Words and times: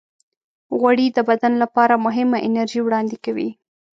غوړې 0.77 1.07
د 1.15 1.19
بدن 1.29 1.53
لپاره 1.63 2.01
مهمه 2.05 2.37
انرژي 2.47 2.81
وړاندې 2.83 3.17
کوي. 3.25 3.49